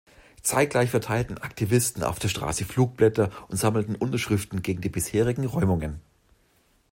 [0.41, 6.01] Zeitgleich verteilten Aktivisten auf der Straße Flugblätter und sammelten Unterschriften gegen die bisherigen Räumungen.